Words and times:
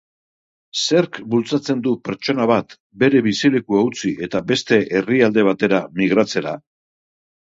Zerk 0.83 1.17
bultzatzen 1.33 1.81
du 1.87 1.91
pertsona 2.07 2.47
bat 2.51 2.73
bere 3.03 3.21
bizilekua 3.27 3.83
utzi 3.89 4.13
eta 4.29 4.41
beste 4.53 4.81
herrialde 5.01 5.43
batera 5.49 5.83
migratzera? 6.01 6.57